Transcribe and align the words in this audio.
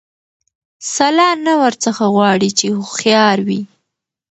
سلا 0.95 1.29
نه 1.45 1.53
ورڅخه 1.61 2.05
غواړي 2.15 2.49
چي 2.59 2.67
هوښیار 2.77 3.37
وي 3.47 3.61